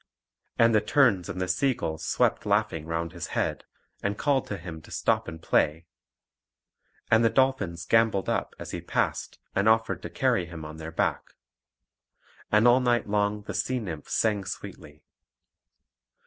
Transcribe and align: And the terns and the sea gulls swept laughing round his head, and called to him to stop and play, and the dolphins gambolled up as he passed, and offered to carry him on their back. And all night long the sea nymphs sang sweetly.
And 0.57 0.73
the 0.73 0.81
terns 0.81 1.29
and 1.29 1.39
the 1.39 1.47
sea 1.47 1.75
gulls 1.75 2.03
swept 2.03 2.47
laughing 2.47 2.87
round 2.87 3.11
his 3.11 3.27
head, 3.37 3.65
and 4.01 4.17
called 4.17 4.47
to 4.47 4.57
him 4.57 4.81
to 4.81 4.89
stop 4.89 5.27
and 5.27 5.39
play, 5.39 5.85
and 7.11 7.23
the 7.23 7.29
dolphins 7.29 7.85
gambolled 7.85 8.27
up 8.27 8.55
as 8.57 8.71
he 8.71 8.81
passed, 8.81 9.37
and 9.53 9.69
offered 9.69 10.01
to 10.01 10.09
carry 10.09 10.47
him 10.47 10.65
on 10.65 10.77
their 10.77 10.91
back. 10.91 11.35
And 12.51 12.67
all 12.67 12.79
night 12.79 13.07
long 13.07 13.43
the 13.43 13.53
sea 13.53 13.77
nymphs 13.79 14.15
sang 14.15 14.43
sweetly. 14.45 15.03